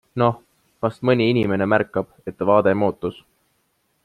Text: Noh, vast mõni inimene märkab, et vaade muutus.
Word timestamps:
Noh, 0.19 0.37
vast 0.85 1.05
mõni 1.09 1.27
inimene 1.35 1.69
märkab, 1.75 2.11
et 2.33 2.45
vaade 2.51 2.77
muutus. 2.85 3.25